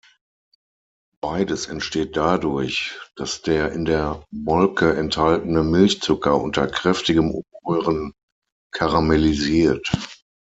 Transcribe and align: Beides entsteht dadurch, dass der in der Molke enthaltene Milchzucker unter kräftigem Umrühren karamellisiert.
Beides 1.21 1.67
entsteht 1.67 2.17
dadurch, 2.17 2.97
dass 3.15 3.43
der 3.43 3.71
in 3.71 3.85
der 3.85 4.25
Molke 4.31 4.95
enthaltene 4.95 5.63
Milchzucker 5.63 6.41
unter 6.41 6.65
kräftigem 6.65 7.29
Umrühren 7.61 8.15
karamellisiert. 8.71 9.91